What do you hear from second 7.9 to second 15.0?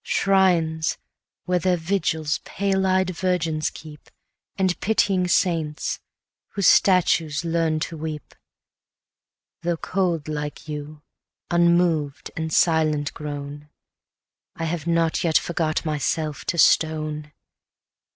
weep! Though cold like you, unmoved and silent grown, I have